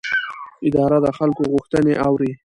اداره 0.67 0.97
د 1.05 1.07
خلکو 1.17 1.43
غوښتنې 1.51 1.93
اوري. 2.07 2.31